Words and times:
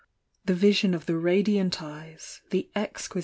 The 0.45 0.55
vision 0.55 0.95
of 0.95 1.05
the 1.05 1.15
radiant 1.15 1.79
eyes, 1.83 2.41
the 2.49 2.71
exquib. 2.75 3.19